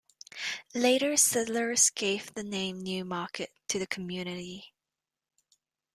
Later 0.73 1.15
settlers 1.15 1.91
gave 1.91 2.33
the 2.33 2.41
name 2.43 2.79
New 2.79 3.05
Market 3.05 3.51
to 3.67 3.77
the 3.77 3.85
community. 3.85 4.73